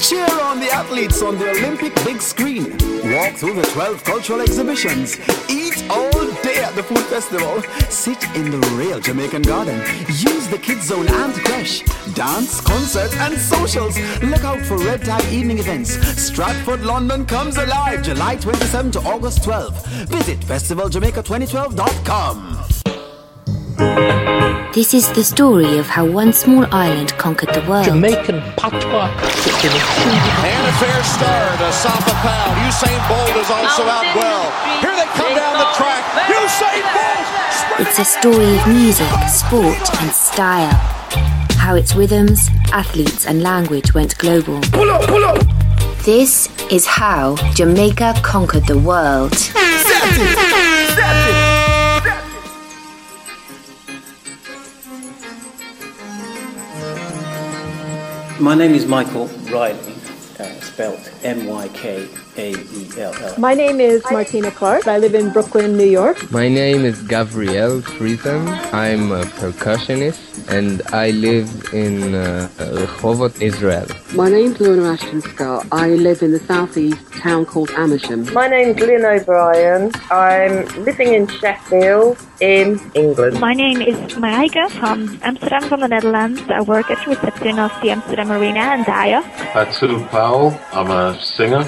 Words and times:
Cheer 0.00 0.24
on 0.40 0.58
the 0.60 0.70
athletes 0.72 1.20
on 1.22 1.36
the 1.36 1.50
Olympic 1.50 1.94
big 2.04 2.22
screen. 2.22 2.70
Walk 3.12 3.34
through 3.34 3.52
the 3.54 3.62
12 3.74 4.02
cultural 4.02 4.40
exhibitions. 4.40 5.18
Eat 5.50 5.84
all 5.90 6.10
day 6.42 6.62
at 6.64 6.74
the 6.74 6.82
food 6.82 7.00
festival. 7.00 7.60
Sit 7.90 8.24
in 8.34 8.50
the 8.50 8.58
real 8.78 8.98
Jamaican 8.98 9.42
garden. 9.42 9.78
Use 10.08 10.48
the 10.48 10.56
kids 10.56 10.86
zone 10.86 11.06
and 11.06 11.34
creche. 11.44 11.82
Dance, 12.14 12.62
concert, 12.62 13.14
and 13.18 13.36
socials. 13.36 13.98
Look 14.22 14.42
out 14.42 14.64
for 14.64 14.78
red 14.78 15.04
tide 15.04 15.30
evening 15.30 15.58
events. 15.58 15.90
Stratford, 16.18 16.80
London 16.82 17.26
comes 17.26 17.58
alive 17.58 18.02
July 18.02 18.36
27 18.36 18.92
to 18.92 19.00
August 19.00 19.44
12. 19.44 19.84
Visit 20.08 20.40
festivaljamaica2012.com. 20.40 22.56
This 24.72 24.94
is 24.94 25.10
the 25.14 25.24
story 25.24 25.78
of 25.78 25.86
how 25.86 26.06
one 26.06 26.32
small 26.32 26.64
island 26.70 27.12
conquered 27.18 27.52
the 27.52 27.60
world. 27.68 27.86
Jamaican 27.86 28.40
patois. 28.56 29.10
And 30.46 30.64
a 30.64 30.72
fair 30.78 31.02
start. 31.02 31.58
Asafa 31.58 32.14
Powell. 32.22 32.54
Usain 32.70 33.00
Bolt 33.08 33.34
is 33.34 33.50
also 33.50 33.82
out 33.82 34.06
well. 34.14 34.46
Here 34.80 34.94
they 34.94 35.06
come 35.18 35.34
down 35.34 35.58
the 35.58 35.66
track. 35.74 36.04
Usain 36.30 36.86
Bolt! 36.94 37.80
It's 37.80 37.98
a 37.98 38.04
story 38.04 38.58
of 38.58 38.68
music, 38.68 39.10
sport, 39.28 40.00
and 40.00 40.12
style. 40.12 40.70
How 41.58 41.74
its 41.74 41.96
rhythms, 41.96 42.48
athletes, 42.72 43.26
and 43.26 43.42
language 43.42 43.92
went 43.92 44.16
global. 44.18 44.60
Pull 44.70 44.88
up, 44.88 45.02
pull 45.08 45.24
up! 45.24 45.44
This 46.04 46.48
is 46.70 46.86
how 46.86 47.34
Jamaica 47.54 48.14
conquered 48.22 48.68
the 48.68 48.78
world. 48.78 49.34
My 58.40 58.54
name 58.54 58.72
is 58.72 58.86
Michael 58.86 59.26
Riley, 59.52 59.94
uh, 60.38 60.60
spelled 60.60 61.10
M 61.22 61.44
Y 61.46 61.68
K 61.74 62.08
A 62.36 62.52
E 62.52 62.88
L 62.98 63.14
L. 63.14 63.34
My 63.38 63.54
name 63.54 63.80
is 63.80 64.02
Martina 64.10 64.50
Clark. 64.50 64.86
I 64.86 64.98
live 64.98 65.14
in 65.14 65.30
Brooklyn, 65.32 65.76
New 65.76 65.86
York. 65.88 66.30
My 66.30 66.48
name 66.48 66.84
is 66.84 67.02
Gabriel 67.02 67.80
Friesen. 67.82 68.46
I'm 68.72 69.12
a 69.12 69.22
percussionist 69.22 70.30
and 70.48 70.82
I 70.92 71.10
live 71.10 71.48
in 71.72 72.14
uh, 72.14 72.48
Rehovot, 72.58 73.40
Israel. 73.40 73.86
My 74.14 74.28
name's 74.28 74.60
Lorna 74.60 74.92
Ashton 74.92 75.20
Scott. 75.22 75.66
I 75.72 75.88
live 75.90 76.22
in 76.22 76.32
the 76.32 76.40
southeast 76.40 77.00
town 77.20 77.46
called 77.46 77.70
Amersham. 77.72 78.32
My 78.32 78.48
name's 78.48 78.80
Lynn 78.80 79.04
O'Brien. 79.04 79.92
I'm 80.10 80.66
living 80.84 81.14
in 81.14 81.26
Sheffield 81.28 82.18
in 82.40 82.80
England. 82.94 83.38
My 83.40 83.52
name 83.52 83.80
is 83.82 83.96
Maika 84.14 84.70
from 84.70 85.18
Amsterdam, 85.22 85.62
from 85.68 85.80
the 85.80 85.88
Netherlands. 85.88 86.42
I 86.48 86.62
work 86.62 86.90
at 86.90 87.04
the 87.04 87.10
reception 87.10 87.58
of 87.58 87.70
the 87.82 87.90
Amsterdam 87.90 88.32
Arena 88.32 88.60
and 88.60 88.84
Daya. 88.86 89.22
Atu 89.52 90.08
Powell. 90.08 90.58
I'm 90.72 90.90
a 90.90 91.20
singer, 91.20 91.64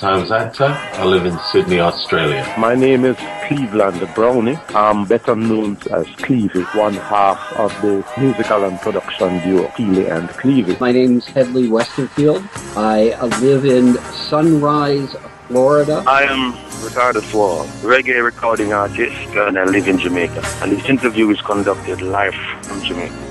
sometimes 0.00 0.32
actor. 0.32 0.64
I 0.98 1.04
live 1.04 1.26
in 1.26 1.38
Sydney, 1.52 1.78
Australia. 1.78 2.42
My 2.58 2.74
name 2.74 3.04
is 3.04 3.16
Cleveland 3.46 4.00
Brownie. 4.14 4.58
I'm 4.70 5.04
better 5.04 5.36
known 5.36 5.76
as 5.92 6.06
Clevie, 6.24 6.64
one 6.74 6.94
half 6.94 7.38
of 7.58 7.70
the 7.82 8.02
musical 8.18 8.64
and 8.64 8.80
production 8.80 9.40
duo 9.42 9.70
Steely 9.74 10.06
and 10.06 10.28
Clevie. 10.30 10.80
My 10.80 10.92
name's 10.92 11.26
Headley 11.26 11.68
Westerfield. 11.68 12.42
I 12.76 13.14
live 13.40 13.66
in 13.66 13.98
Sunrise, 14.28 15.14
Florida. 15.48 16.02
I 16.06 16.22
am 16.22 16.54
Ricardo 16.82 17.20
Swall, 17.20 17.66
reggae 17.82 18.24
recording 18.24 18.72
artist, 18.72 19.36
and 19.36 19.58
I 19.58 19.64
live 19.64 19.86
in 19.86 19.98
Jamaica. 19.98 20.42
And 20.62 20.72
this 20.72 20.88
interview 20.88 21.28
is 21.28 21.40
conducted 21.42 22.00
live 22.00 22.34
from 22.62 22.82
Jamaica. 22.82 23.29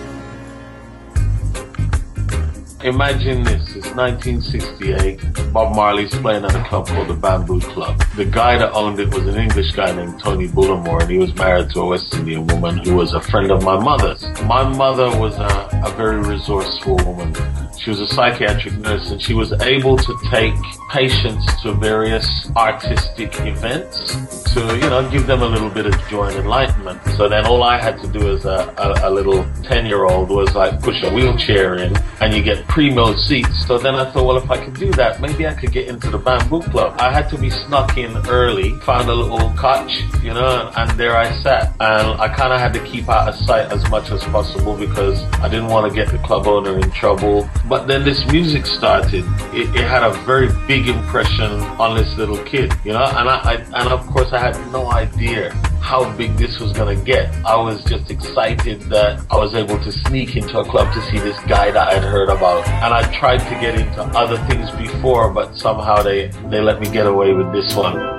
Imagine 2.83 3.43
this, 3.43 3.75
it's 3.75 3.93
1968. 3.93 5.51
Bob 5.51 5.75
Marley's 5.75 6.15
playing 6.15 6.45
at 6.45 6.55
a 6.55 6.63
club 6.63 6.87
called 6.87 7.09
the 7.09 7.13
Bamboo 7.13 7.59
Club. 7.59 8.01
The 8.15 8.23
guy 8.23 8.57
that 8.57 8.71
owned 8.71 9.01
it 9.01 9.13
was 9.13 9.27
an 9.27 9.35
English 9.35 9.73
guy 9.73 9.93
named 9.93 10.17
Tony 10.21 10.47
Bullimore, 10.47 11.01
and 11.01 11.11
he 11.11 11.17
was 11.17 11.35
married 11.35 11.69
to 11.71 11.81
a 11.81 11.87
West 11.87 12.13
Indian 12.13 12.47
woman 12.47 12.77
who 12.77 12.95
was 12.95 13.13
a 13.13 13.19
friend 13.19 13.51
of 13.51 13.63
my 13.63 13.77
mother's. 13.77 14.23
My 14.43 14.63
mother 14.63 15.09
was 15.19 15.35
a, 15.35 15.81
a 15.85 15.91
very 15.97 16.19
resourceful 16.19 16.95
woman. 17.05 17.35
She 17.79 17.89
was 17.89 18.01
a 18.01 18.07
psychiatric 18.07 18.73
nurse, 18.75 19.09
and 19.11 19.21
she 19.21 19.33
was 19.33 19.53
able 19.61 19.97
to 19.97 20.17
take 20.29 20.53
patients 20.89 21.45
to 21.61 21.73
various 21.73 22.27
artistic 22.55 23.33
events 23.39 24.43
to, 24.53 24.59
you 24.75 24.89
know, 24.89 25.07
give 25.09 25.27
them 25.27 25.41
a 25.43 25.45
little 25.45 25.69
bit 25.69 25.85
of 25.85 25.95
joy 26.07 26.27
and 26.27 26.37
enlightenment. 26.37 27.01
So 27.15 27.29
then 27.29 27.45
all 27.45 27.63
I 27.63 27.79
had 27.79 27.99
to 28.01 28.07
do 28.07 28.35
as 28.35 28.45
a, 28.45 28.73
a, 28.77 29.09
a 29.09 29.11
little 29.11 29.45
10 29.63 29.85
year 29.85 30.05
old 30.05 30.29
was 30.29 30.55
like 30.55 30.81
push 30.81 31.01
a 31.03 31.13
wheelchair 31.13 31.75
in 31.75 31.95
and 32.19 32.33
you 32.33 32.41
get 32.41 32.67
primo 32.67 33.13
seats. 33.15 33.65
So 33.67 33.77
then 33.77 33.95
I 33.95 34.11
thought, 34.11 34.25
well, 34.25 34.37
if 34.37 34.49
I 34.49 34.63
could 34.63 34.73
do 34.73 34.91
that, 34.93 35.21
maybe 35.21 35.47
I 35.47 35.53
could 35.53 35.71
get 35.71 35.87
into 35.87 36.09
the 36.09 36.17
bamboo 36.17 36.61
club. 36.63 36.95
I 36.99 37.11
had 37.11 37.29
to 37.29 37.37
be 37.37 37.49
snuck 37.49 37.97
in 37.97 38.15
early, 38.27 38.71
found 38.79 39.09
a 39.09 39.13
little 39.13 39.53
couch, 39.53 40.01
you 40.23 40.33
know, 40.33 40.71
and 40.75 40.89
there 40.91 41.15
I 41.15 41.31
sat. 41.41 41.73
And 41.79 42.19
I 42.19 42.27
kind 42.33 42.51
of 42.51 42.59
had 42.59 42.73
to 42.73 42.83
keep 42.85 43.07
out 43.07 43.29
of 43.29 43.35
sight 43.35 43.71
as 43.71 43.87
much 43.89 44.11
as 44.11 44.23
possible 44.25 44.75
because 44.75 45.21
I 45.35 45.47
didn't 45.47 45.67
want 45.67 45.91
to 45.91 45.95
get 45.95 46.11
the 46.11 46.17
club 46.19 46.47
owner 46.47 46.77
in 46.77 46.89
trouble. 46.91 47.47
But 47.69 47.87
then 47.87 48.03
this 48.03 48.25
music 48.31 48.65
started. 48.65 49.23
It, 49.53 49.69
it 49.75 49.87
had 49.87 50.01
a 50.01 50.11
very 50.25 50.49
big 50.67 50.87
impression 50.89 51.51
on 51.79 51.95
this 51.95 52.17
little 52.17 52.43
kid, 52.43 52.73
you 52.83 52.93
know, 52.93 53.03
and 53.03 53.29
I, 53.29 53.37
I 53.37 53.53
and 53.79 53.89
of 53.89 54.05
course 54.07 54.33
I 54.33 54.39
had 54.39 54.57
no 54.71 54.91
idea 54.91 55.51
how 55.79 56.11
big 56.17 56.35
this 56.35 56.59
was 56.59 56.73
gonna 56.73 56.95
get. 56.95 57.33
I 57.45 57.55
was 57.55 57.83
just 57.83 58.09
excited 58.09 58.81
that 58.89 59.23
I 59.29 59.37
was 59.37 59.53
able 59.53 59.77
to 59.83 59.91
sneak 59.91 60.35
into 60.35 60.59
a 60.59 60.65
club 60.65 60.91
to 60.93 61.01
see 61.11 61.19
this 61.19 61.39
guy 61.41 61.69
that 61.69 61.93
I'd 61.93 62.03
heard 62.03 62.29
about. 62.29 62.67
And 62.67 62.91
I 62.91 63.03
tried 63.19 63.39
to 63.39 63.55
get 63.61 63.79
into 63.79 64.01
other 64.17 64.37
things 64.47 64.71
before, 64.71 65.31
but 65.31 65.55
somehow 65.55 66.01
they, 66.01 66.27
they 66.49 66.61
let 66.61 66.81
me 66.81 66.89
get 66.89 67.05
away 67.05 67.33
with 67.33 67.51
this 67.51 67.75
one. 67.75 68.18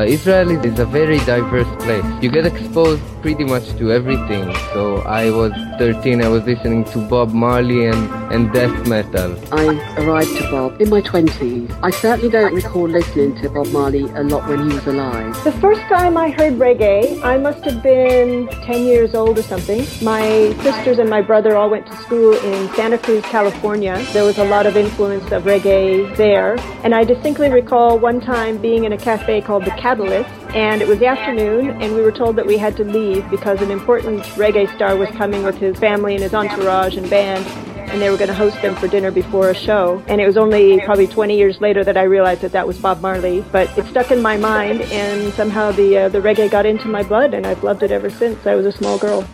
Uh, 0.00 0.04
Israel 0.04 0.50
is 0.64 0.78
a 0.78 0.86
very 0.86 1.18
diverse 1.26 1.68
place. 1.84 2.02
You 2.22 2.30
get 2.30 2.46
exposed 2.46 3.02
pretty 3.22 3.44
much 3.44 3.68
to 3.78 3.92
everything. 3.92 4.52
So 4.72 4.98
I 5.02 5.30
was 5.30 5.52
13, 5.78 6.22
I 6.22 6.28
was 6.28 6.44
listening 6.44 6.84
to 6.86 6.98
Bob 7.08 7.32
Marley 7.32 7.86
and, 7.86 8.10
and 8.32 8.52
death 8.52 8.74
metal. 8.88 9.38
I 9.52 9.64
arrived 9.98 10.36
to 10.38 10.50
Bob 10.50 10.80
in 10.80 10.90
my 10.90 11.00
20s. 11.02 11.78
I 11.82 11.90
certainly 11.90 12.30
don't 12.30 12.52
recall 12.52 12.88
listening 12.88 13.40
to 13.42 13.48
Bob 13.48 13.68
Marley 13.68 14.02
a 14.02 14.24
lot 14.24 14.48
when 14.48 14.68
he 14.68 14.74
was 14.74 14.86
alive. 14.88 15.44
The 15.44 15.52
first 15.52 15.82
time 15.82 16.16
I 16.16 16.30
heard 16.30 16.54
reggae, 16.54 17.22
I 17.22 17.38
must 17.38 17.64
have 17.64 17.82
been 17.82 18.48
10 18.48 18.84
years 18.84 19.14
old 19.14 19.38
or 19.38 19.42
something. 19.42 19.86
My 20.02 20.52
sisters 20.62 20.98
and 20.98 21.08
my 21.08 21.22
brother 21.22 21.56
all 21.56 21.70
went 21.70 21.86
to 21.86 21.96
school 21.98 22.34
in 22.34 22.68
Santa 22.74 22.98
Cruz, 22.98 23.22
California. 23.26 24.04
There 24.12 24.24
was 24.24 24.38
a 24.38 24.44
lot 24.44 24.66
of 24.66 24.76
influence 24.76 25.30
of 25.30 25.44
reggae 25.44 26.16
there. 26.16 26.56
And 26.82 26.92
I 26.92 27.04
distinctly 27.04 27.48
recall 27.50 27.98
one 27.98 28.20
time 28.20 28.58
being 28.58 28.84
in 28.84 28.92
a 28.92 28.98
cafe 28.98 29.40
called 29.40 29.60
called 29.60 29.76
The 29.76 29.82
Catalyst, 29.82 30.30
and 30.54 30.82
it 30.82 30.88
was 30.88 30.98
the 30.98 31.06
afternoon, 31.06 31.80
and 31.80 31.94
we 31.94 32.02
were 32.02 32.10
told 32.10 32.36
that 32.36 32.46
we 32.46 32.58
had 32.58 32.76
to 32.76 32.84
leave 32.84 33.28
because 33.30 33.62
an 33.62 33.70
important 33.70 34.22
reggae 34.34 34.72
star 34.74 34.96
was 34.96 35.08
coming 35.10 35.44
with 35.44 35.56
his 35.56 35.78
family 35.78 36.14
and 36.14 36.22
his 36.22 36.34
entourage 36.34 36.96
and 36.96 37.08
band, 37.08 37.46
and 37.90 38.00
they 38.00 38.10
were 38.10 38.16
going 38.16 38.28
to 38.28 38.34
host 38.34 38.60
them 38.60 38.74
for 38.74 38.88
dinner 38.88 39.10
before 39.10 39.50
a 39.50 39.54
show. 39.54 40.02
And 40.08 40.20
it 40.20 40.26
was 40.26 40.36
only 40.36 40.80
probably 40.80 41.06
20 41.06 41.36
years 41.36 41.60
later 41.60 41.84
that 41.84 41.96
I 41.96 42.02
realized 42.02 42.40
that 42.42 42.52
that 42.52 42.66
was 42.66 42.78
Bob 42.78 43.00
Marley. 43.00 43.44
But 43.52 43.76
it 43.78 43.86
stuck 43.86 44.10
in 44.10 44.20
my 44.22 44.36
mind, 44.36 44.82
and 44.82 45.32
somehow 45.34 45.72
the 45.72 45.98
uh, 45.98 46.08
the 46.08 46.20
reggae 46.20 46.50
got 46.50 46.66
into 46.66 46.88
my 46.88 47.02
blood, 47.02 47.34
and 47.34 47.46
I've 47.46 47.62
loved 47.62 47.82
it 47.82 47.90
ever 47.90 48.10
since 48.10 48.46
I 48.46 48.54
was 48.56 48.66
a 48.66 48.72
small 48.72 48.98
girl. 48.98 49.24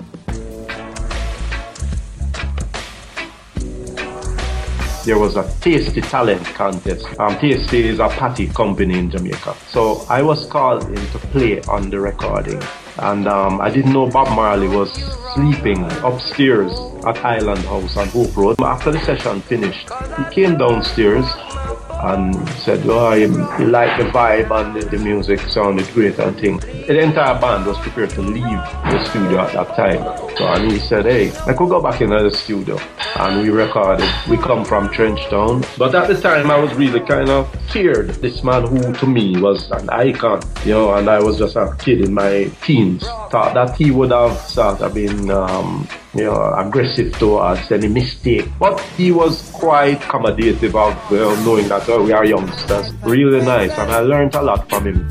There 5.06 5.20
was 5.20 5.37
a 5.37 5.44
Tastee 5.44 6.03
Talent 6.11 6.44
contest. 6.47 7.06
Um, 7.20 7.37
Tastee 7.37 7.85
is 7.85 8.00
a 8.00 8.08
patty 8.08 8.49
company 8.49 8.99
in 8.99 9.08
Jamaica. 9.08 9.55
So 9.69 10.05
I 10.08 10.20
was 10.20 10.47
called 10.47 10.82
in 10.82 10.97
to 10.97 11.19
play 11.31 11.61
on 11.69 11.91
the 11.91 12.00
recording. 12.00 12.61
And 12.99 13.29
um, 13.29 13.61
I 13.61 13.70
didn't 13.70 13.93
know 13.93 14.11
Bob 14.11 14.35
Marley 14.35 14.67
was 14.67 14.93
sleeping 15.32 15.85
upstairs 16.03 16.73
at 17.06 17.25
Island 17.25 17.61
House 17.67 17.97
on 17.97 18.08
Hope 18.08 18.37
Road. 18.37 18.61
After 18.61 18.91
the 18.91 18.99
session 18.99 19.43
finished, 19.43 19.88
he 20.19 20.25
came 20.35 20.58
downstairs 20.58 21.25
and 22.06 22.49
said, 22.50 22.87
oh, 22.87 23.06
I 23.06 23.26
like 23.64 23.99
the 23.99 24.05
vibe 24.11 24.50
and 24.50 24.76
the, 24.76 24.97
the, 24.97 24.99
music 24.99 25.41
sounded 25.41 25.87
great 25.88 26.19
and 26.19 26.38
thing. 26.38 26.58
The 26.58 27.00
entire 27.00 27.38
band 27.41 27.67
was 27.67 27.79
prepared 27.79 28.11
to 28.11 28.23
leave 28.23 28.43
the 28.43 29.05
studio 29.06 29.41
at 29.41 29.53
that 29.53 29.75
time. 29.76 30.03
So 30.37 30.47
and 30.47 30.70
he 30.70 30.79
said, 30.79 31.06
hey, 31.06 31.32
I 31.47 31.53
could 31.53 31.69
go 31.69 31.82
back 31.82 32.00
into 32.00 32.23
the 32.23 32.31
studio 32.31 32.79
and 33.17 33.43
we 33.43 33.50
recorded. 33.50 34.08
We 34.29 34.37
come 34.37 34.64
from 34.64 34.88
Trenchtown. 34.88 35.67
But 35.79 35.94
at 35.94 36.08
the 36.08 36.20
time 36.20 36.50
I 36.50 36.58
was 36.58 36.73
really 36.75 37.00
kind 37.00 37.29
of 37.29 37.53
feared 37.70 38.11
this 38.11 38.44
man 38.44 38.67
who 38.67 38.93
to 38.93 39.06
me 39.06 39.41
was 39.41 39.70
an 39.70 39.91
icon, 39.91 40.43
you 40.64 40.73
know, 40.73 40.94
and 40.94 41.09
I 41.09 41.20
was 41.20 41.38
just 41.38 41.56
a 41.56 41.75
kid 41.79 42.02
in 42.02 42.14
my 42.14 42.50
teens. 42.62 43.02
Thought 43.31 43.55
that 43.55 43.76
he 43.76 43.91
would 43.91 44.12
have 44.12 44.38
sort 44.38 44.81
of 44.81 44.94
been 44.94 45.31
um, 45.31 45.88
you 46.16 46.24
know, 46.24 46.54
aggressive 46.56 47.12
towards 47.18 47.70
any 47.70 47.88
mistake. 47.88 48.48
But 48.58 48.80
he 48.96 49.12
was 49.12 49.50
quite 49.52 50.00
accommodative 50.00 50.74
of 50.74 51.10
well, 51.10 51.36
knowing 51.44 51.68
that 51.68 51.88
oh, 51.88 52.02
we 52.02 52.12
are 52.12 52.24
youngsters. 52.24 52.92
Really 53.04 53.44
nice, 53.44 53.72
and 53.72 53.90
I 53.90 54.00
learned 54.00 54.34
a 54.34 54.42
lot 54.42 54.68
from 54.68 54.86
him. 54.86 55.08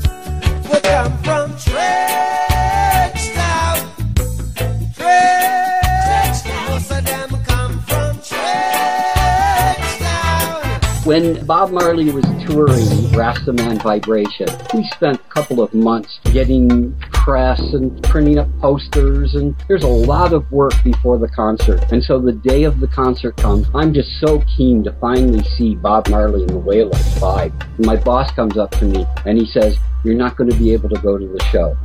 When 11.06 11.46
Bob 11.46 11.70
Marley 11.70 12.10
was 12.10 12.24
touring 12.46 12.88
Rastaman 13.14 13.80
Vibration, 13.80 14.48
we 14.74 14.82
spent 14.88 15.20
a 15.20 15.28
couple 15.30 15.62
of 15.62 15.72
months 15.72 16.18
getting 16.24 16.96
press 17.26 17.60
and 17.72 18.00
printing 18.04 18.38
up 18.38 18.46
posters, 18.60 19.34
and 19.34 19.56
there's 19.66 19.82
a 19.82 19.88
lot 19.88 20.32
of 20.32 20.48
work 20.52 20.72
before 20.84 21.18
the 21.18 21.26
concert. 21.26 21.82
And 21.90 22.00
so 22.00 22.20
the 22.20 22.30
day 22.30 22.62
of 22.62 22.78
the 22.78 22.86
concert 22.86 23.36
comes, 23.36 23.66
I'm 23.74 23.92
just 23.92 24.20
so 24.20 24.44
keen 24.56 24.84
to 24.84 24.92
finally 25.00 25.42
see 25.42 25.74
Bob 25.74 26.08
Marley 26.08 26.42
and 26.42 26.50
the 26.50 26.58
Wailers 26.58 27.20
live. 27.20 27.52
My 27.80 27.96
boss 27.96 28.30
comes 28.30 28.56
up 28.56 28.70
to 28.78 28.84
me 28.84 29.04
and 29.24 29.36
he 29.36 29.44
says, 29.44 29.76
You're 30.04 30.14
not 30.14 30.36
going 30.36 30.50
to 30.50 30.56
be 30.56 30.72
able 30.72 30.88
to 30.88 31.00
go 31.00 31.18
to 31.18 31.26
the 31.26 31.42
show. 31.46 31.76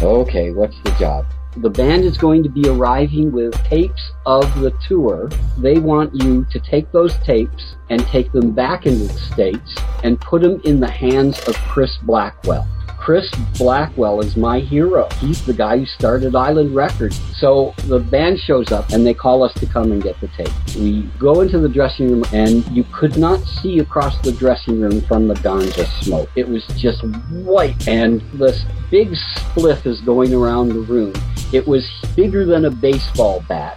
Okay, 0.00 0.52
what's 0.52 0.80
the 0.84 0.92
job? 0.92 1.26
The 1.56 1.70
band 1.70 2.04
is 2.04 2.16
going 2.16 2.44
to 2.44 2.48
be 2.48 2.68
arriving 2.68 3.32
with 3.32 3.52
tapes 3.64 4.12
of 4.26 4.42
the 4.60 4.72
tour. 4.86 5.28
They 5.58 5.80
want 5.80 6.14
you 6.14 6.46
to 6.52 6.60
take 6.60 6.92
those 6.92 7.16
tapes 7.24 7.74
and 7.90 8.00
take 8.06 8.30
them 8.30 8.52
back 8.52 8.86
into 8.86 9.12
the 9.12 9.18
States 9.18 9.74
and 10.04 10.20
put 10.20 10.42
them 10.42 10.60
in 10.64 10.78
the 10.78 10.90
hands 10.90 11.40
of 11.48 11.56
Chris 11.56 11.98
Blackwell. 12.02 12.68
Chris 13.04 13.28
Blackwell 13.58 14.20
is 14.20 14.34
my 14.34 14.60
hero. 14.60 15.06
He's 15.20 15.44
the 15.44 15.52
guy 15.52 15.76
who 15.76 15.84
started 15.84 16.34
Island 16.34 16.74
Records. 16.74 17.20
So 17.36 17.74
the 17.86 17.98
band 17.98 18.38
shows 18.38 18.72
up 18.72 18.88
and 18.92 19.06
they 19.06 19.12
call 19.12 19.42
us 19.42 19.52
to 19.60 19.66
come 19.66 19.92
and 19.92 20.02
get 20.02 20.18
the 20.22 20.28
tape. 20.28 20.48
We 20.74 21.02
go 21.18 21.42
into 21.42 21.58
the 21.58 21.68
dressing 21.68 22.10
room 22.10 22.24
and 22.32 22.66
you 22.74 22.82
could 22.94 23.18
not 23.18 23.40
see 23.40 23.80
across 23.80 24.18
the 24.22 24.32
dressing 24.32 24.80
room 24.80 25.02
from 25.02 25.28
the 25.28 25.34
ganja 25.34 25.84
smoke. 26.02 26.30
It 26.34 26.48
was 26.48 26.66
just 26.78 27.04
white 27.30 27.86
and 27.86 28.22
this 28.32 28.64
big 28.90 29.10
spliff 29.10 29.84
is 29.84 30.00
going 30.00 30.32
around 30.32 30.70
the 30.70 30.80
room. 30.80 31.12
It 31.52 31.68
was 31.68 31.86
bigger 32.16 32.46
than 32.46 32.64
a 32.64 32.70
baseball 32.70 33.44
bat 33.46 33.76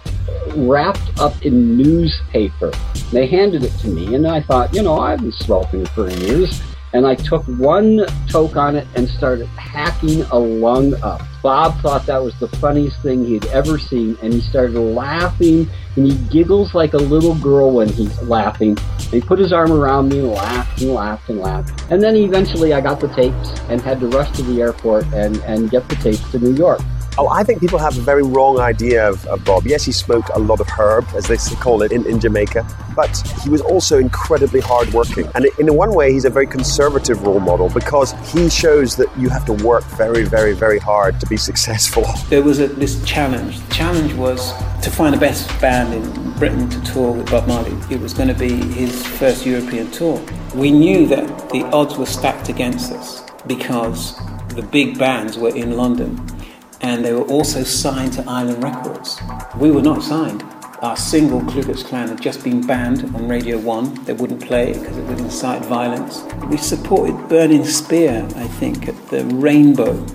wrapped 0.56 1.20
up 1.20 1.44
in 1.44 1.76
newspaper. 1.76 2.72
They 3.12 3.26
handed 3.26 3.62
it 3.62 3.72
to 3.80 3.88
me, 3.88 4.14
and 4.14 4.26
I 4.26 4.42
thought, 4.42 4.74
you 4.74 4.82
know, 4.82 4.98
I've 4.98 5.20
been 5.20 5.32
smoking 5.32 5.86
for 5.86 6.10
years 6.10 6.60
and 6.92 7.06
I 7.06 7.14
took 7.14 7.44
one 7.44 8.04
toke 8.28 8.56
on 8.56 8.76
it 8.76 8.86
and 8.94 9.08
started 9.08 9.46
hacking 9.48 10.22
a 10.22 10.38
lung 10.38 10.94
up. 11.02 11.22
Bob 11.42 11.80
thought 11.80 12.06
that 12.06 12.22
was 12.22 12.34
the 12.40 12.48
funniest 12.48 13.00
thing 13.02 13.24
he'd 13.24 13.46
ever 13.46 13.78
seen, 13.78 14.16
and 14.22 14.32
he 14.32 14.40
started 14.40 14.78
laughing, 14.78 15.68
and 15.96 16.06
he 16.06 16.18
giggles 16.28 16.74
like 16.74 16.94
a 16.94 16.98
little 16.98 17.34
girl 17.36 17.70
when 17.70 17.88
he's 17.88 18.20
laughing. 18.22 18.76
And 18.98 19.12
he 19.12 19.20
put 19.20 19.38
his 19.38 19.52
arm 19.52 19.72
around 19.72 20.08
me 20.08 20.18
and 20.18 20.28
laughed 20.28 20.80
and 20.80 20.92
laughed 20.92 21.28
and 21.28 21.38
laughed. 21.38 21.90
And 21.90 22.02
then 22.02 22.16
eventually 22.16 22.72
I 22.72 22.80
got 22.80 23.00
the 23.00 23.08
tapes 23.08 23.50
and 23.68 23.80
had 23.80 24.00
to 24.00 24.08
rush 24.08 24.34
to 24.36 24.42
the 24.42 24.60
airport 24.60 25.04
and, 25.14 25.36
and 25.42 25.70
get 25.70 25.88
the 25.88 25.96
tapes 25.96 26.30
to 26.32 26.38
New 26.38 26.54
York. 26.54 26.80
Oh, 27.20 27.26
I 27.26 27.42
think 27.42 27.58
people 27.58 27.80
have 27.80 27.98
a 27.98 28.00
very 28.00 28.22
wrong 28.22 28.60
idea 28.60 29.08
of, 29.08 29.26
of, 29.26 29.44
Bob. 29.44 29.66
Yes, 29.66 29.84
he 29.84 29.90
smoked 29.90 30.30
a 30.34 30.38
lot 30.38 30.60
of 30.60 30.68
herb, 30.68 31.04
as 31.16 31.26
they 31.26 31.36
call 31.56 31.82
it 31.82 31.90
in, 31.90 32.06
in 32.06 32.20
Jamaica, 32.20 32.64
but 32.94 33.10
he 33.42 33.50
was 33.50 33.60
also 33.60 33.98
incredibly 33.98 34.60
hardworking. 34.60 35.28
And 35.34 35.46
in 35.58 35.74
one 35.74 35.94
way, 35.94 36.12
he's 36.12 36.24
a 36.24 36.30
very 36.30 36.46
conservative 36.46 37.20
role 37.24 37.40
model 37.40 37.70
because 37.70 38.12
he 38.32 38.48
shows 38.48 38.94
that 38.96 39.08
you 39.18 39.30
have 39.30 39.44
to 39.46 39.52
work 39.52 39.82
very, 39.96 40.22
very, 40.22 40.52
very 40.52 40.78
hard 40.78 41.18
to 41.18 41.26
be 41.26 41.36
successful. 41.36 42.04
There 42.28 42.44
was 42.44 42.60
a, 42.60 42.68
this 42.68 43.02
challenge. 43.04 43.58
The 43.66 43.74
challenge 43.74 44.12
was 44.14 44.52
to 44.82 44.88
find 44.88 45.12
the 45.12 45.18
best 45.18 45.48
band 45.60 45.94
in 45.94 46.32
Britain 46.38 46.70
to 46.70 46.80
tour 46.82 47.10
with 47.10 47.28
Bob 47.32 47.48
Marley. 47.48 47.76
It 47.92 48.00
was 48.00 48.14
going 48.14 48.28
to 48.28 48.34
be 48.34 48.54
his 48.54 49.04
first 49.18 49.44
European 49.44 49.90
tour. 49.90 50.24
We 50.54 50.70
knew 50.70 51.08
that 51.08 51.50
the 51.50 51.64
odds 51.72 51.98
were 51.98 52.06
stacked 52.06 52.48
against 52.48 52.92
us 52.92 53.28
because 53.48 54.16
the 54.50 54.62
big 54.62 55.00
bands 55.00 55.36
were 55.36 55.52
in 55.52 55.76
London 55.76 56.37
and 56.80 57.04
they 57.04 57.12
were 57.12 57.26
also 57.26 57.62
signed 57.64 58.12
to 58.14 58.24
Island 58.28 58.62
Records. 58.62 59.20
We 59.56 59.70
were 59.70 59.82
not 59.82 60.02
signed. 60.02 60.44
Our 60.80 60.96
single 60.96 61.40
Ku 61.40 61.62
Klux 61.64 61.82
Klan 61.82 62.08
had 62.08 62.22
just 62.22 62.44
been 62.44 62.64
banned 62.64 63.02
on 63.16 63.26
Radio 63.26 63.58
1. 63.58 64.04
They 64.04 64.12
wouldn't 64.12 64.40
play 64.40 64.70
it 64.70 64.80
because 64.80 64.96
it 64.96 65.04
would 65.06 65.18
incite 65.18 65.64
violence. 65.64 66.22
We 66.48 66.56
supported 66.56 67.28
Burning 67.28 67.64
Spear, 67.64 68.24
I 68.36 68.46
think, 68.46 68.86
at 68.86 69.08
the 69.08 69.24
Rainbow. 69.24 70.06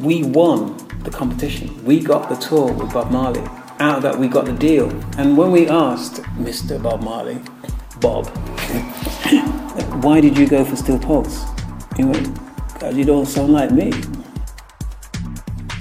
We 0.00 0.22
won 0.22 0.76
the 1.04 1.10
competition. 1.10 1.82
We 1.86 2.00
got 2.00 2.28
the 2.28 2.36
tour 2.36 2.70
with 2.70 2.92
Bob 2.92 3.10
Marley. 3.10 3.40
Out 3.78 3.96
of 3.96 4.02
that, 4.02 4.18
we 4.18 4.28
got 4.28 4.44
the 4.44 4.52
deal. 4.52 4.90
And 5.16 5.38
when 5.38 5.50
we 5.50 5.68
asked 5.68 6.16
Mr. 6.36 6.82
Bob 6.82 7.02
Marley, 7.02 7.40
Bob, 8.00 8.26
why 10.04 10.20
did 10.20 10.36
you 10.36 10.46
go 10.46 10.66
for 10.66 10.76
Steel 10.76 10.98
Pulse? 10.98 11.44
He 11.96 12.04
went, 12.04 12.34
because 12.74 12.94
you 12.94 13.04
don't 13.04 13.26
sound 13.26 13.54
like 13.54 13.70
me. 13.70 13.90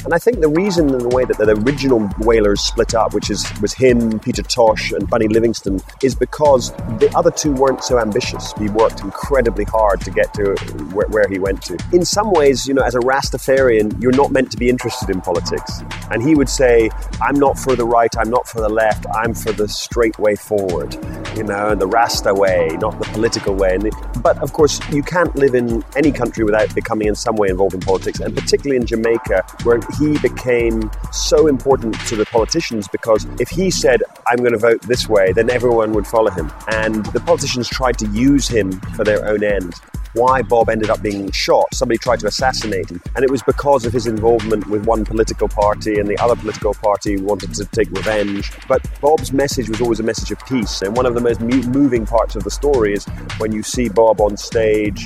And 0.05 0.13
I 0.13 0.19
think 0.19 0.41
the 0.41 0.49
reason 0.49 0.89
in 0.89 0.97
the 0.97 1.09
way 1.09 1.25
that 1.25 1.37
the 1.37 1.49
original 1.65 2.09
Wailers 2.19 2.61
split 2.61 2.93
up, 2.93 3.13
which 3.13 3.29
is 3.29 3.45
was 3.61 3.73
him, 3.73 4.19
Peter 4.19 4.43
Tosh, 4.43 4.91
and 4.91 5.09
Bunny 5.09 5.27
Livingston, 5.27 5.79
is 6.01 6.13
because 6.13 6.71
the 6.99 7.11
other 7.15 7.31
two 7.31 7.53
weren't 7.53 7.83
so 7.83 7.99
ambitious. 7.99 8.53
He 8.53 8.69
worked 8.69 9.01
incredibly 9.01 9.63
hard 9.65 10.01
to 10.01 10.11
get 10.11 10.33
to 10.35 10.55
where, 10.93 11.07
where 11.07 11.27
he 11.29 11.39
went 11.39 11.61
to. 11.63 11.77
In 11.93 12.03
some 12.03 12.31
ways, 12.31 12.67
you 12.67 12.73
know, 12.73 12.81
as 12.81 12.95
a 12.95 12.99
Rastafarian, 12.99 14.01
you're 14.01 14.11
not 14.11 14.31
meant 14.31 14.51
to 14.51 14.57
be 14.57 14.69
interested 14.69 15.09
in 15.09 15.21
politics. 15.21 15.81
And 16.11 16.21
he 16.21 16.35
would 16.35 16.49
say, 16.49 16.89
I'm 17.21 17.35
not 17.35 17.57
for 17.57 17.75
the 17.75 17.85
right, 17.85 18.13
I'm 18.17 18.29
not 18.29 18.47
for 18.47 18.61
the 18.61 18.69
left, 18.69 19.05
I'm 19.13 19.33
for 19.33 19.51
the 19.51 19.67
straight 19.67 20.19
way 20.19 20.35
forward, 20.35 20.93
you 21.35 21.43
know, 21.43 21.75
the 21.75 21.87
Rasta 21.87 22.33
way, 22.33 22.77
not 22.79 22.99
the 22.99 23.05
political 23.05 23.55
way. 23.55 23.77
But 24.21 24.37
of 24.39 24.53
course, 24.53 24.79
you 24.91 25.01
can't 25.01 25.35
live 25.35 25.55
in 25.55 25.83
any 25.95 26.11
country 26.11 26.43
without 26.43 26.73
becoming 26.75 27.07
in 27.07 27.15
some 27.15 27.35
way 27.35 27.49
involved 27.49 27.73
in 27.73 27.81
politics, 27.81 28.19
and 28.19 28.35
particularly 28.35 28.77
in 28.77 28.85
Jamaica, 28.85 29.45
where 29.63 29.79
he 29.99 30.17
became 30.19 30.89
so 31.11 31.47
important 31.47 31.99
to 32.07 32.15
the 32.15 32.25
politicians 32.25 32.87
because 32.87 33.25
if 33.39 33.49
he 33.49 33.71
said, 33.71 34.01
I'm 34.27 34.37
going 34.37 34.53
to 34.53 34.57
vote 34.57 34.81
this 34.83 35.07
way, 35.07 35.31
then 35.33 35.49
everyone 35.49 35.93
would 35.93 36.07
follow 36.07 36.31
him. 36.31 36.51
And 36.69 37.05
the 37.07 37.19
politicians 37.19 37.67
tried 37.67 37.97
to 37.99 38.07
use 38.07 38.47
him 38.47 38.71
for 38.95 39.03
their 39.03 39.25
own 39.25 39.43
end 39.43 39.75
why 40.13 40.41
Bob 40.41 40.69
ended 40.69 40.89
up 40.89 41.01
being 41.01 41.31
shot. 41.31 41.65
Somebody 41.73 41.97
tried 41.97 42.19
to 42.21 42.27
assassinate 42.27 42.89
him. 42.89 43.01
And 43.15 43.23
it 43.23 43.31
was 43.31 43.41
because 43.43 43.85
of 43.85 43.93
his 43.93 44.07
involvement 44.07 44.67
with 44.67 44.85
one 44.85 45.05
political 45.05 45.47
party, 45.47 45.99
and 45.99 46.07
the 46.07 46.17
other 46.19 46.35
political 46.35 46.73
party 46.73 47.17
wanted 47.17 47.53
to 47.55 47.65
take 47.65 47.89
revenge. 47.91 48.51
But 48.67 48.87
Bob's 49.01 49.33
message 49.33 49.69
was 49.69 49.81
always 49.81 49.99
a 49.99 50.03
message 50.03 50.31
of 50.31 50.45
peace. 50.45 50.81
And 50.81 50.95
one 50.95 51.05
of 51.05 51.15
the 51.15 51.21
most 51.21 51.41
moving 51.41 52.05
parts 52.05 52.35
of 52.35 52.43
the 52.43 52.51
story 52.51 52.93
is 52.93 53.05
when 53.37 53.51
you 53.51 53.63
see 53.63 53.89
Bob 53.89 54.21
on 54.21 54.37
stage 54.37 55.05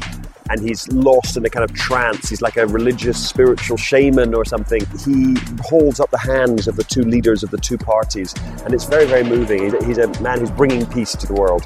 and 0.49 0.61
he's 0.61 0.87
lost 0.89 1.37
in 1.37 1.45
a 1.45 1.49
kind 1.49 1.63
of 1.63 1.73
trance. 1.75 2.29
He's 2.29 2.41
like 2.41 2.57
a 2.57 2.67
religious, 2.67 3.17
spiritual 3.17 3.77
shaman 3.77 4.33
or 4.33 4.45
something. 4.45 4.81
He 5.05 5.35
holds 5.61 5.99
up 5.99 6.11
the 6.11 6.17
hands 6.17 6.67
of 6.67 6.75
the 6.75 6.83
two 6.83 7.01
leaders 7.01 7.43
of 7.43 7.51
the 7.51 7.57
two 7.57 7.77
parties, 7.77 8.33
and 8.63 8.73
it's 8.73 8.85
very, 8.85 9.05
very 9.05 9.23
moving. 9.23 9.73
He's 9.85 9.97
a 9.97 10.07
man 10.21 10.39
who's 10.39 10.51
bringing 10.51 10.85
peace 10.85 11.15
to 11.15 11.27
the 11.27 11.33
world. 11.33 11.65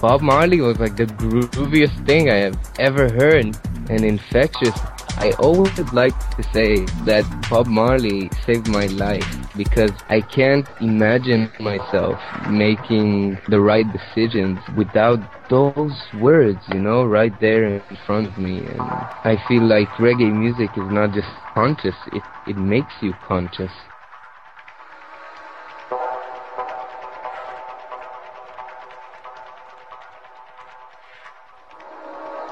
Bob 0.00 0.22
Marley 0.22 0.60
was 0.60 0.78
like 0.78 0.96
the 0.96 1.06
grooviest 1.06 2.06
thing 2.06 2.30
I 2.30 2.36
have 2.36 2.58
ever 2.78 3.10
heard 3.12 3.56
and 3.90 4.04
infectious. 4.04 4.78
I 5.16 5.32
always 5.38 5.76
would 5.76 5.92
like 5.92 6.14
to 6.36 6.42
say 6.54 6.86
that 7.04 7.24
Bob 7.50 7.66
Marley 7.66 8.30
saved 8.46 8.68
my 8.68 8.86
life 8.86 9.39
because 9.56 9.92
I 10.08 10.22
can't 10.22 10.66
imagine 10.80 11.52
myself 11.58 12.18
making 12.46 13.40
the 13.48 13.60
right 13.60 13.86
decisions 13.90 14.60
without 14.74 15.20
those 15.48 16.00
words, 16.14 16.62
you 16.68 16.78
know, 16.80 17.04
right 17.04 17.36
there 17.40 17.64
in 17.66 17.96
front 18.06 18.26
of 18.28 18.38
me. 18.38 18.66
And 18.66 19.08
I 19.24 19.36
feel 19.48 19.64
like 19.64 19.92
reggae 19.98 20.32
music 20.32 20.76
is 20.76 20.90
not 20.90 21.10
just 21.10 21.28
conscious, 21.54 21.96
it, 22.12 22.24
it 22.46 22.56
makes 22.56 22.94
you 23.00 23.14
conscious. 23.26 23.72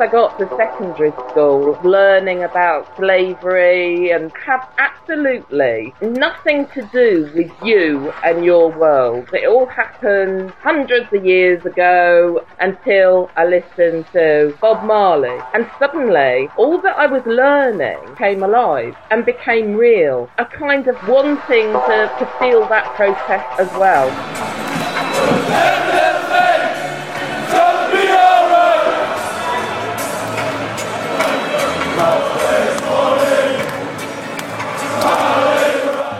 I 0.00 0.06
got 0.06 0.38
to 0.38 0.48
secondary 0.56 1.10
school 1.10 1.76
learning 1.82 2.44
about 2.44 2.96
slavery 2.96 4.12
and 4.12 4.30
have 4.46 4.68
absolutely 4.78 5.92
nothing 6.00 6.68
to 6.68 6.88
do 6.92 7.28
with 7.34 7.50
you 7.64 8.12
and 8.22 8.44
your 8.44 8.70
world. 8.70 9.28
It 9.32 9.48
all 9.48 9.66
happened 9.66 10.50
hundreds 10.62 11.12
of 11.12 11.24
years 11.24 11.64
ago 11.66 12.46
until 12.60 13.28
I 13.36 13.46
listened 13.46 14.06
to 14.12 14.56
Bob 14.60 14.84
Marley. 14.84 15.36
And 15.52 15.68
suddenly, 15.80 16.48
all 16.56 16.80
that 16.82 16.96
I 16.96 17.06
was 17.06 17.26
learning 17.26 17.98
came 18.16 18.44
alive 18.44 18.94
and 19.10 19.26
became 19.26 19.74
real. 19.74 20.30
A 20.38 20.44
kind 20.44 20.86
of 20.86 20.96
wanting 21.08 21.72
to, 21.72 22.14
to 22.20 22.34
feel 22.38 22.68
that 22.68 22.84
process 22.94 23.44
as 23.58 23.70
well. 23.72 24.08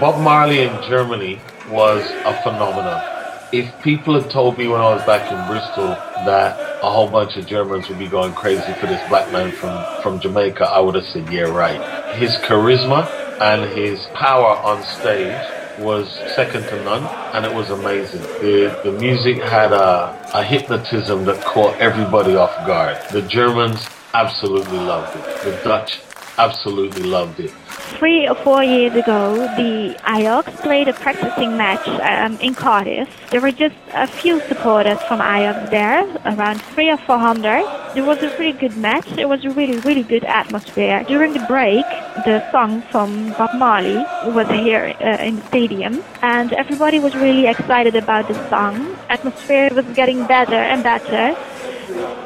Bob 0.01 0.23
Marley 0.23 0.61
in 0.61 0.83
Germany 0.85 1.41
was 1.69 2.09
a 2.25 2.41
phenomenon. 2.45 3.03
If 3.51 3.83
people 3.83 4.21
had 4.21 4.31
told 4.31 4.57
me 4.57 4.69
when 4.69 4.81
I 4.81 4.95
was 4.95 5.05
back 5.05 5.33
in 5.33 5.49
Bristol 5.49 5.89
that 6.25 6.57
a 6.85 6.89
whole 6.89 7.11
bunch 7.11 7.37
of 7.37 7.49
Germans 7.49 7.89
would 7.89 7.99
be 7.99 8.07
going 8.07 8.33
crazy 8.33 8.73
for 8.75 8.87
this 8.87 9.03
black 9.09 9.33
man 9.33 9.51
from, 9.51 9.85
from 10.01 10.21
Jamaica, 10.21 10.69
I 10.69 10.79
would 10.79 10.95
have 10.95 11.05
said, 11.05 11.29
yeah, 11.33 11.51
right. 11.51 12.15
His 12.15 12.31
charisma 12.37 13.11
and 13.41 13.69
his 13.77 13.99
power 14.15 14.57
on 14.59 14.85
stage 14.85 15.35
was 15.81 16.09
second 16.37 16.63
to 16.63 16.85
none, 16.85 17.03
and 17.35 17.45
it 17.45 17.53
was 17.53 17.71
amazing. 17.71 18.23
The, 18.41 18.81
the 18.85 18.93
music 18.93 19.39
had 19.39 19.73
a, 19.73 20.31
a 20.33 20.45
hypnotism 20.45 21.25
that 21.25 21.45
caught 21.45 21.75
everybody 21.79 22.37
off 22.37 22.55
guard. 22.69 22.99
The 23.11 23.23
Germans 23.23 23.85
absolutely 24.15 24.79
loved 24.79 25.17
it. 25.17 25.43
The 25.43 25.61
Dutch 25.65 25.99
absolutely 26.39 27.03
loved 27.03 27.41
it 27.41 27.53
three 27.99 28.29
or 28.29 28.35
four 28.35 28.63
years 28.63 28.95
ago, 28.95 29.35
the 29.57 29.97
Ajax 30.07 30.61
played 30.61 30.89
a 30.89 30.93
practicing 30.93 31.57
match 31.57 31.87
um, 31.89 32.39
in 32.41 32.55
Cardiff. 32.55 33.09
There 33.31 33.41
were 33.41 33.53
just 33.53 33.77
a 33.93 34.07
few 34.07 34.41
supporters 34.49 35.01
from 35.03 35.21
Ajax 35.21 35.71
there, 35.71 36.05
around 36.25 36.61
three 36.63 36.91
or 36.91 36.97
four 36.97 37.19
hundred. 37.19 37.65
It 37.97 38.03
was 38.03 38.23
a 38.23 38.31
really 38.39 38.53
good 38.53 38.77
match. 38.77 39.09
It 39.19 39.29
was 39.29 39.45
a 39.45 39.51
really, 39.51 39.79
really 39.79 40.03
good 40.03 40.25
atmosphere. 40.25 41.05
During 41.09 41.33
the 41.33 41.45
break, 41.47 41.85
the 42.25 42.49
song 42.51 42.83
from 42.91 43.33
Bob 43.33 43.55
Marley 43.55 43.97
was 44.39 44.49
here 44.49 44.95
uh, 45.01 45.23
in 45.23 45.37
the 45.37 45.43
stadium, 45.47 46.05
and 46.23 46.53
everybody 46.53 46.99
was 46.99 47.15
really 47.15 47.47
excited 47.47 47.97
about 47.97 48.29
the 48.29 48.35
song. 48.49 48.97
Atmosphere 49.09 49.71
was 49.73 49.87
getting 49.95 50.27
better 50.27 50.55
and 50.73 50.83
better 50.83 51.37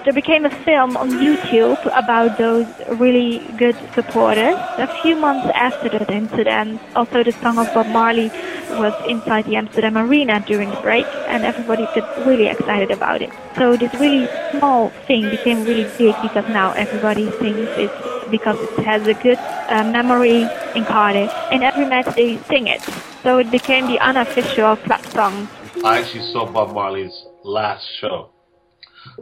there 0.04 0.12
became 0.12 0.44
a 0.44 0.50
film 0.64 0.96
on 0.96 1.10
YouTube 1.10 1.80
about 1.96 2.36
those 2.38 2.66
really 2.98 3.38
good 3.56 3.76
supporters. 3.94 4.56
A 4.78 4.88
few 5.02 5.16
months 5.16 5.48
after 5.54 5.88
that 5.88 6.10
incident, 6.10 6.80
also 6.96 7.22
the 7.22 7.32
song 7.32 7.58
of 7.58 7.72
Bob 7.72 7.86
Marley 7.88 8.28
was 8.70 8.94
inside 9.08 9.44
the 9.44 9.56
Amsterdam 9.56 9.96
Arena 9.96 10.40
during 10.46 10.70
the 10.70 10.80
break, 10.80 11.06
and 11.28 11.44
everybody 11.44 11.84
got 11.94 12.26
really 12.26 12.48
excited 12.48 12.90
about 12.90 13.22
it. 13.22 13.30
So 13.56 13.76
this 13.76 13.92
really 13.94 14.28
small 14.50 14.90
thing 15.06 15.30
became 15.30 15.64
really 15.64 15.88
big 15.98 16.14
because 16.22 16.48
now 16.48 16.72
everybody 16.72 17.30
thinks 17.30 17.70
it's 17.76 18.30
because 18.30 18.58
it 18.58 18.84
has 18.84 19.06
a 19.06 19.14
good 19.14 19.38
uh, 19.68 19.84
memory 19.84 20.48
in 20.74 20.84
Cardiff. 20.84 21.32
In 21.52 21.62
every 21.62 21.84
match 21.84 22.14
they 22.16 22.38
sing 22.48 22.66
it, 22.66 22.82
so 23.22 23.38
it 23.38 23.50
became 23.50 23.86
the 23.86 24.00
unofficial 24.00 24.76
club 24.76 25.04
song. 25.06 25.48
I 25.84 26.00
actually 26.00 26.32
saw 26.32 26.50
Bob 26.50 26.74
Marley's 26.74 27.26
last 27.44 27.86
show 28.00 28.31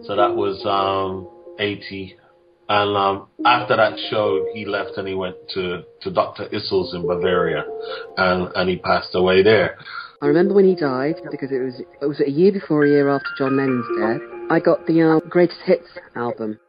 so 0.06 0.16
that 0.16 0.34
was 0.34 0.64
um, 0.66 1.28
80. 1.58 2.16
And 2.68 2.96
um, 2.96 3.26
after 3.44 3.76
that 3.76 3.98
show, 4.10 4.46
he 4.54 4.64
left 4.64 4.96
and 4.96 5.08
he 5.08 5.14
went 5.14 5.36
to, 5.54 5.82
to 6.02 6.10
Dr. 6.10 6.48
Issels 6.48 6.94
in 6.94 7.06
Bavaria, 7.06 7.64
and, 8.16 8.48
and 8.54 8.70
he 8.70 8.76
passed 8.76 9.14
away 9.14 9.42
there. 9.42 9.76
I 10.22 10.26
remember 10.26 10.54
when 10.54 10.66
he 10.66 10.76
died 10.76 11.16
because 11.30 11.50
it 11.50 11.60
was 11.60 11.80
it 11.80 12.06
was 12.06 12.20
a 12.20 12.28
year 12.28 12.52
before, 12.52 12.84
a 12.84 12.88
year 12.88 13.08
after 13.08 13.28
John 13.38 13.56
Lennon's 13.56 13.86
death. 13.98 14.20
I 14.50 14.60
got 14.60 14.86
the 14.86 15.02
uh, 15.02 15.28
greatest 15.28 15.60
hits 15.64 15.88
album 16.14 16.60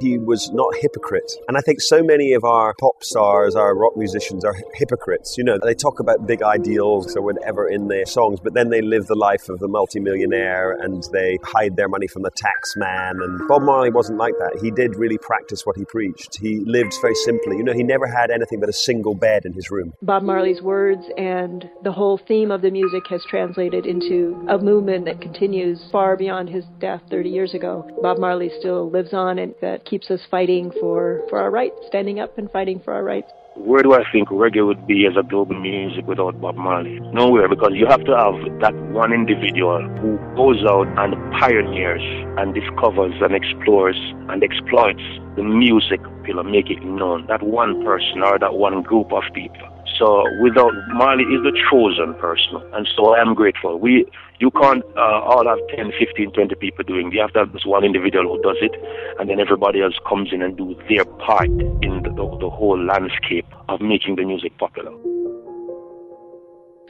he 0.00 0.18
was 0.18 0.50
not 0.52 0.74
a 0.74 0.78
hypocrite. 0.80 1.30
And 1.48 1.56
I 1.56 1.60
think 1.60 1.80
so 1.80 2.02
many 2.02 2.32
of 2.32 2.44
our 2.44 2.74
pop 2.78 3.02
stars, 3.02 3.54
our 3.54 3.74
rock 3.74 3.96
musicians 3.96 4.44
are 4.44 4.54
hypocrites. 4.74 5.36
You 5.36 5.44
know, 5.44 5.58
they 5.62 5.74
talk 5.74 6.00
about 6.00 6.26
big 6.26 6.42
ideals 6.42 7.16
or 7.16 7.22
whatever 7.22 7.68
in 7.68 7.88
their 7.88 8.06
songs, 8.06 8.40
but 8.40 8.54
then 8.54 8.70
they 8.70 8.80
live 8.80 9.06
the 9.06 9.14
life 9.14 9.48
of 9.48 9.58
the 9.58 9.68
multimillionaire 9.68 10.72
and 10.72 11.02
they 11.12 11.38
hide 11.42 11.76
their 11.76 11.88
money 11.88 12.06
from 12.06 12.22
the 12.22 12.30
tax 12.30 12.74
man. 12.76 13.20
And 13.20 13.48
Bob 13.48 13.62
Marley 13.62 13.90
wasn't 13.90 14.18
like 14.18 14.34
that. 14.38 14.58
He 14.62 14.70
did 14.70 14.96
really 14.96 15.18
practice 15.18 15.64
what 15.64 15.76
he 15.76 15.84
preached. 15.84 16.38
He 16.40 16.60
lived 16.64 16.94
very 17.00 17.14
simply. 17.14 17.56
You 17.56 17.64
know, 17.64 17.72
he 17.72 17.82
never 17.82 18.06
had 18.06 18.30
anything 18.30 18.60
but 18.60 18.68
a 18.68 18.72
single 18.72 19.14
bed 19.14 19.44
in 19.44 19.52
his 19.52 19.70
room. 19.70 19.92
Bob 20.02 20.22
Marley's 20.22 20.62
words 20.62 21.02
and 21.16 21.68
the 21.82 21.92
whole 21.92 22.18
theme 22.28 22.50
of 22.50 22.62
the 22.62 22.70
music 22.70 23.02
has 23.08 23.22
translated 23.28 23.86
into 23.86 24.46
a 24.48 24.58
movement 24.58 25.04
that 25.06 25.20
continues 25.20 25.80
far 25.90 26.16
beyond 26.16 26.48
his 26.48 26.64
death 26.80 27.02
30 27.10 27.28
years 27.28 27.54
ago. 27.54 27.88
Bob 28.02 28.18
Marley 28.18 28.50
still 28.58 28.90
lives 28.90 29.12
on 29.12 29.38
and 29.38 29.54
that 29.60 29.84
keeps 29.88 30.10
us 30.10 30.20
fighting 30.30 30.70
for, 30.80 31.22
for 31.28 31.38
our 31.38 31.50
rights, 31.50 31.76
standing 31.86 32.20
up 32.20 32.36
and 32.38 32.50
fighting 32.50 32.80
for 32.84 32.92
our 32.92 33.04
rights. 33.04 33.30
Where 33.56 33.82
do 33.82 33.92
I 33.92 34.04
think 34.12 34.28
reggae 34.28 34.64
would 34.64 34.86
be 34.86 35.06
as 35.06 35.16
a 35.18 35.26
global 35.26 35.58
music 35.58 36.06
without 36.06 36.40
Bob 36.40 36.56
Marley? 36.56 37.00
Nowhere, 37.12 37.48
because 37.48 37.72
you 37.72 37.86
have 37.86 38.04
to 38.04 38.16
have 38.16 38.60
that 38.60 38.74
one 38.92 39.12
individual 39.12 39.82
who 40.00 40.16
goes 40.36 40.62
out 40.68 40.86
and 40.96 41.14
pioneers 41.32 42.02
and 42.38 42.54
discovers 42.54 43.14
and 43.20 43.34
explores 43.34 43.96
and 44.28 44.44
exploits 44.44 45.02
the 45.34 45.42
music, 45.42 46.00
you 46.26 46.34
know, 46.34 46.44
make 46.44 46.70
it 46.70 46.82
known. 46.84 47.26
That 47.26 47.42
one 47.42 47.84
person 47.84 48.22
or 48.22 48.38
that 48.38 48.54
one 48.54 48.82
group 48.82 49.12
of 49.12 49.24
people. 49.34 49.77
So 49.98 50.24
without 50.40 50.72
Marley 50.94 51.24
is 51.24 51.42
the 51.42 51.52
chosen 51.70 52.14
person, 52.14 52.62
and 52.74 52.88
so 52.96 53.14
I 53.14 53.20
am 53.20 53.34
grateful. 53.34 53.78
We 53.78 54.06
you 54.38 54.52
can't 54.52 54.84
uh, 54.96 55.20
all 55.26 55.44
have 55.48 55.58
10, 55.74 55.92
15, 55.98 56.32
20 56.32 56.54
people 56.54 56.84
doing. 56.84 57.10
You 57.10 57.20
have 57.20 57.32
to 57.32 57.40
have 57.40 57.52
this 57.52 57.66
one 57.66 57.84
individual 57.84 58.36
who 58.36 58.42
does 58.42 58.58
it, 58.60 58.72
and 59.18 59.28
then 59.28 59.40
everybody 59.40 59.82
else 59.82 59.98
comes 60.08 60.32
in 60.32 60.42
and 60.42 60.56
do 60.56 60.76
their 60.88 61.04
part 61.04 61.48
in 61.48 62.02
the, 62.04 62.10
the, 62.10 62.38
the 62.38 62.50
whole 62.50 62.78
landscape 62.80 63.46
of 63.68 63.80
making 63.80 64.14
the 64.14 64.24
music 64.24 64.56
popular. 64.58 64.92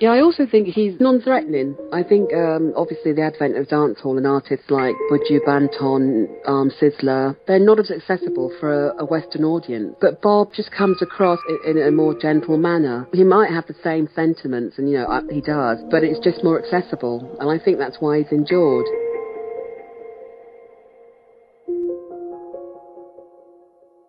Yeah, 0.01 0.11
I 0.11 0.21
also 0.21 0.47
think 0.47 0.69
he's 0.69 1.01
non-threatening. 1.01 1.77
I 1.93 2.05
think, 2.05 2.33
um, 2.33 2.73
obviously, 2.77 3.13
the 3.13 3.23
advent 3.23 3.57
of 3.57 3.67
dancehall 3.67 4.17
and 4.17 4.27
artists 4.27 4.71
like 4.71 4.95
Buju 5.11 5.41
Banton, 5.45 6.29
um, 6.47 6.71
Sizzla, 6.81 7.37
they're 7.47 7.59
not 7.59 7.81
as 7.81 7.91
accessible 7.91 8.53
for 8.61 8.91
a, 8.91 9.03
a, 9.03 9.05
Western 9.05 9.45
audience. 9.45 9.97
But 10.01 10.23
Bob 10.23 10.53
just 10.55 10.71
comes 10.71 11.03
across 11.03 11.41
in, 11.65 11.79
in, 11.79 11.89
a 11.89 11.91
more 11.91 12.17
gentle 12.17 12.59
manner. 12.59 13.09
He 13.13 13.25
might 13.25 13.51
have 13.51 13.67
the 13.67 13.75
same 13.83 14.09
sentiments, 14.15 14.79
and 14.79 14.89
you 14.89 14.99
know, 14.99 15.27
he 15.31 15.41
does, 15.41 15.79
but 15.91 16.05
it's 16.05 16.21
just 16.21 16.45
more 16.45 16.63
accessible, 16.63 17.37
and 17.41 17.51
I 17.51 17.63
think 17.63 17.79
that's 17.79 17.97
why 17.99 18.19
he's 18.19 18.31
endured. 18.31 18.87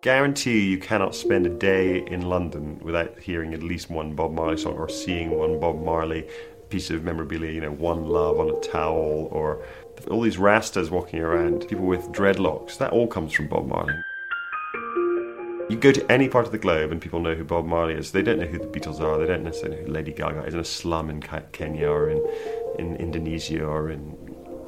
Guarantee 0.02 0.66
you 0.66 0.78
cannot 0.78 1.14
spend 1.14 1.46
a 1.46 1.50
day 1.50 2.04
in 2.06 2.22
London 2.22 2.78
without 2.82 3.18
hearing 3.18 3.52
at 3.52 3.62
least 3.62 3.90
one 3.90 4.14
Bob 4.14 4.32
Marley 4.32 4.56
song 4.56 4.74
or 4.74 4.88
seeing 4.88 5.30
one 5.30 5.60
Bob 5.60 5.82
Marley 5.82 6.26
piece 6.70 6.90
of 6.90 7.04
memorabilia, 7.04 7.50
you 7.50 7.60
know, 7.60 7.72
One 7.72 8.06
Love 8.06 8.38
on 8.38 8.48
a 8.48 8.60
towel 8.60 9.28
or 9.30 9.62
all 10.10 10.22
these 10.22 10.36
Rastas 10.36 10.90
walking 10.90 11.20
around, 11.20 11.68
people 11.68 11.84
with 11.84 12.06
dreadlocks. 12.12 12.78
That 12.78 12.92
all 12.92 13.06
comes 13.06 13.32
from 13.32 13.48
Bob 13.48 13.66
Marley. 13.66 13.94
You 15.68 15.76
go 15.76 15.92
to 15.92 16.10
any 16.10 16.28
part 16.28 16.46
of 16.46 16.52
the 16.52 16.58
globe 16.58 16.90
and 16.90 17.00
people 17.00 17.20
know 17.20 17.34
who 17.34 17.44
Bob 17.44 17.66
Marley 17.66 17.94
is. 17.94 18.10
They 18.10 18.22
don't 18.22 18.38
know 18.38 18.46
who 18.46 18.58
the 18.58 18.66
Beatles 18.66 19.00
are. 19.00 19.18
They 19.18 19.26
don't 19.26 19.44
necessarily 19.44 19.80
know 19.80 19.86
who 19.86 19.92
Lady 19.92 20.12
Gaga 20.12 20.44
is 20.44 20.54
in 20.54 20.60
a 20.60 20.64
slum 20.64 21.10
in 21.10 21.20
Kenya 21.20 21.88
or 21.88 22.10
in, 22.10 22.26
in 22.78 22.96
Indonesia 22.96 23.64
or 23.64 23.90
in 23.90 24.16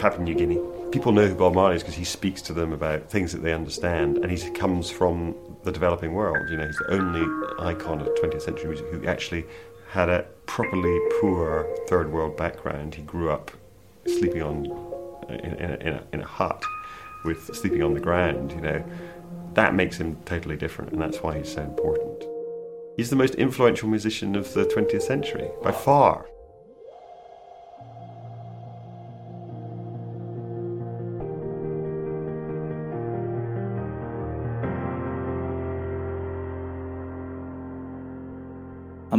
Papua 0.02 0.24
New 0.24 0.34
Guinea 0.34 0.58
people 0.92 1.10
know 1.10 1.26
who 1.26 1.34
Bob 1.34 1.54
Marley 1.54 1.76
is 1.76 1.82
because 1.82 1.96
he 1.96 2.04
speaks 2.04 2.42
to 2.42 2.52
them 2.52 2.72
about 2.72 3.10
things 3.10 3.32
that 3.32 3.42
they 3.42 3.52
understand, 3.52 4.18
and 4.18 4.30
he 4.30 4.50
comes 4.50 4.90
from 4.90 5.34
the 5.64 5.72
developing 5.72 6.12
world. 6.12 6.48
You 6.50 6.58
know, 6.58 6.66
he's 6.66 6.76
the 6.76 6.92
only 6.92 7.22
icon 7.58 8.00
of 8.00 8.08
20th 8.08 8.42
century 8.42 8.68
music 8.68 8.86
who 8.88 9.06
actually 9.06 9.46
had 9.88 10.10
a 10.10 10.26
properly 10.46 10.98
poor 11.20 11.66
third 11.88 12.12
world 12.12 12.36
background. 12.36 12.94
He 12.94 13.02
grew 13.02 13.30
up 13.30 13.50
sleeping 14.06 14.42
on 14.42 14.66
in, 15.30 15.54
in, 15.54 15.82
in, 15.82 15.94
a, 15.94 16.02
in 16.12 16.20
a 16.20 16.26
hut 16.26 16.62
with 17.24 17.54
sleeping 17.54 17.82
on 17.82 17.94
the 17.94 18.00
ground. 18.00 18.52
You 18.52 18.60
know, 18.60 18.84
That 19.54 19.74
makes 19.74 19.96
him 19.96 20.16
totally 20.26 20.56
different, 20.56 20.92
and 20.92 21.00
that's 21.00 21.22
why 21.22 21.38
he's 21.38 21.52
so 21.52 21.62
important. 21.62 22.24
He's 22.98 23.08
the 23.08 23.16
most 23.16 23.36
influential 23.36 23.88
musician 23.88 24.36
of 24.36 24.52
the 24.52 24.66
20th 24.66 25.02
century, 25.02 25.48
by 25.62 25.72
far. 25.72 26.26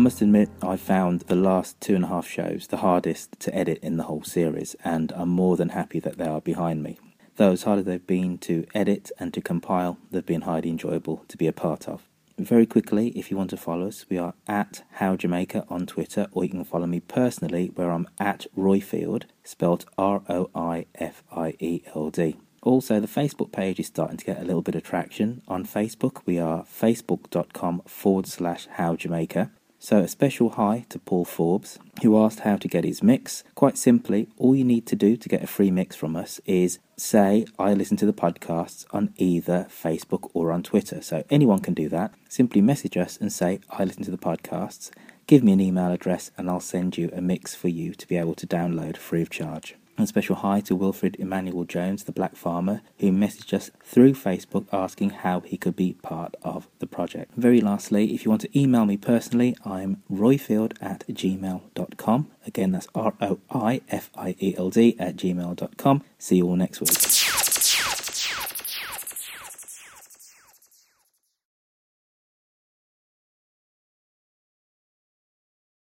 Must 0.04 0.22
admit, 0.22 0.50
I 0.62 0.76
found 0.76 1.22
the 1.22 1.36
last 1.38 1.80
two 1.80 1.96
and 1.96 2.04
a 2.04 2.10
half 2.10 2.28
shows 2.28 2.68
the 2.68 2.84
hardest 2.84 3.40
to 3.40 3.56
edit 3.56 3.80
in 3.82 3.96
the 3.96 4.04
whole 4.04 4.22
series, 4.22 4.76
and 4.84 5.14
I'm 5.14 5.30
more 5.30 5.56
than 5.56 5.70
happy 5.70 6.02
that 6.02 6.18
they 6.18 6.28
are 6.28 6.42
behind 6.42 6.84
me. 6.84 7.00
Though 7.38 7.54
as 7.54 7.64
hard 7.64 7.80
as 7.80 7.86
they've 7.86 8.06
been 8.06 8.38
to 8.40 8.66
edit 8.76 9.12
and 9.18 9.34
to 9.34 9.40
compile, 9.40 9.98
they've 10.12 10.26
been 10.26 10.42
highly 10.42 10.68
enjoyable 10.68 11.24
to 11.30 11.38
be 11.38 11.48
a 11.48 11.54
part 11.54 11.88
of. 11.88 12.10
Very 12.38 12.66
quickly, 12.66 13.18
if 13.18 13.32
you 13.32 13.38
want 13.38 13.52
to 13.52 13.56
follow 13.56 13.88
us, 13.88 14.06
we 14.10 14.18
are 14.18 14.34
at 14.46 14.84
How 14.96 15.16
Jamaica 15.16 15.66
on 15.70 15.86
Twitter, 15.86 16.28
or 16.34 16.44
you 16.44 16.50
can 16.50 16.66
follow 16.66 16.86
me 16.86 17.00
personally, 17.00 17.72
where 17.74 17.90
I'm 17.90 18.10
at 18.20 18.46
Roifield, 18.58 19.24
spelled 19.46 19.86
R 19.98 20.22
O 20.28 20.50
I 20.54 20.86
F 20.96 21.24
I 21.32 21.56
E 21.60 21.82
L 21.96 22.10
D. 22.10 22.36
Also, 22.62 23.00
the 23.00 23.08
Facebook 23.08 23.54
page 23.54 23.80
is 23.80 23.88
starting 23.88 24.18
to 24.18 24.26
get 24.26 24.42
a 24.42 24.44
little 24.44 24.62
bit 24.62 24.76
of 24.76 24.84
traction. 24.84 25.44
On 25.48 25.66
Facebook, 25.66 26.24
we 26.26 26.40
are 26.40 26.66
facebook.com 26.66 27.84
forward 27.88 28.28
slash 28.28 28.68
How 28.72 28.98
Jamaica. 28.98 29.50
So, 29.86 29.98
a 29.98 30.08
special 30.08 30.52
hi 30.52 30.86
to 30.88 30.98
Paul 30.98 31.26
Forbes, 31.26 31.78
who 32.02 32.18
asked 32.18 32.40
how 32.40 32.56
to 32.56 32.70
get 32.70 32.86
his 32.86 33.04
mix. 33.04 33.44
Quite 33.54 33.78
simply, 33.78 34.30
all 34.38 34.56
you 34.56 34.64
need 34.64 34.86
to 34.86 34.96
do 34.96 35.18
to 35.18 35.28
get 35.28 35.44
a 35.44 35.46
free 35.46 35.72
mix 35.72 35.94
from 35.94 36.16
us 36.16 36.40
is 36.46 36.80
say, 36.96 37.46
I 37.60 37.74
listen 37.74 37.98
to 37.98 38.06
the 38.06 38.14
podcasts 38.14 38.86
on 38.92 39.14
either 39.18 39.68
Facebook 39.70 40.30
or 40.34 40.54
on 40.54 40.64
Twitter. 40.64 41.02
So, 41.02 41.26
anyone 41.30 41.60
can 41.60 41.74
do 41.74 41.90
that. 41.90 42.14
Simply 42.30 42.62
message 42.62 42.96
us 42.96 43.18
and 43.18 43.30
say, 43.30 43.60
I 43.70 43.84
listen 43.84 44.04
to 44.04 44.12
the 44.12 44.18
podcasts. 44.18 44.90
Give 45.28 45.44
me 45.44 45.52
an 45.52 45.60
email 45.60 45.92
address, 45.92 46.32
and 46.38 46.50
I'll 46.50 46.62
send 46.62 46.98
you 46.98 47.10
a 47.12 47.20
mix 47.20 47.54
for 47.54 47.68
you 47.68 47.94
to 47.94 48.08
be 48.08 48.16
able 48.16 48.36
to 48.36 48.48
download 48.48 48.96
free 48.96 49.22
of 49.22 49.30
charge. 49.30 49.76
And 49.98 50.08
special 50.08 50.38
hi 50.38 50.60
to 50.62 50.76
Wilfred 50.76 51.16
Emmanuel 51.20 51.66
Jones, 51.66 52.06
the 52.06 52.12
black 52.12 52.36
farmer, 52.36 52.82
who 53.00 53.12
messaged 53.12 53.54
us 53.54 53.70
through 53.84 54.14
Facebook 54.14 54.66
asking 54.74 55.12
how 55.12 55.42
he 55.42 55.56
could 55.56 55.76
be 55.76 55.94
part 56.02 56.36
of 56.42 56.68
the 56.80 56.88
project. 56.88 57.32
Very 57.38 57.62
lastly, 57.62 58.14
if 58.14 58.26
you 58.26 58.32
want 58.32 58.42
to 58.42 58.60
email 58.60 58.86
me 58.86 58.98
personally, 58.98 59.56
I'm 59.64 60.02
roifield 60.12 60.74
at 60.82 61.06
gmail.com. 61.08 62.32
Again, 62.46 62.72
that's 62.72 62.88
R 62.96 63.14
O 63.22 63.40
I 63.52 63.82
F 63.90 64.10
I 64.16 64.36
E 64.40 64.56
L 64.58 64.70
D 64.72 64.96
at 64.98 65.16
gmail.com. 65.16 66.04
See 66.18 66.38
you 66.38 66.48
all 66.48 66.56
next 66.56 66.82
week. 66.82 67.13